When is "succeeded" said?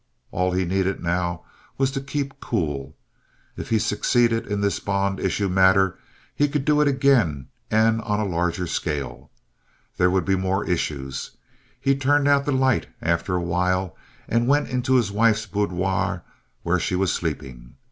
3.77-4.47